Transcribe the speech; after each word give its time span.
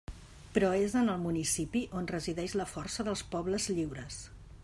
Però 0.53 0.69
és 0.85 0.95
en 1.01 1.11
el 1.15 1.19
municipi 1.25 1.83
on 2.01 2.09
resideix 2.13 2.57
la 2.61 2.67
força 2.73 3.07
dels 3.09 3.25
pobles 3.35 3.69
lliures. 3.77 4.19